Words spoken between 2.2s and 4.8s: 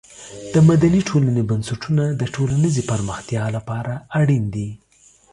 ټولنیزې پرمختیا لپاره اړین دي.